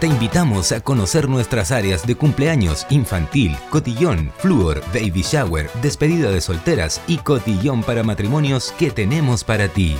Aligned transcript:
Te 0.00 0.08
invitamos 0.08 0.72
a 0.72 0.80
conocer 0.80 1.28
nuestras 1.28 1.70
áreas 1.70 2.06
de 2.06 2.16
cumpleaños, 2.16 2.84
infantil, 2.90 3.56
cotillón, 3.70 4.32
flúor, 4.38 4.82
baby 4.92 5.22
shower, 5.22 5.70
despedida 5.82 6.30
de 6.30 6.40
solteras 6.40 7.00
y 7.06 7.18
cotillón 7.18 7.82
para 7.82 8.02
matrimonios 8.02 8.74
que 8.76 8.90
tenemos 8.90 9.44
para 9.44 9.68
ti. 9.68 9.96